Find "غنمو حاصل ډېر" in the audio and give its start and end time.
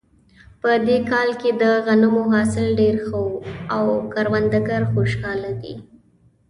1.85-2.95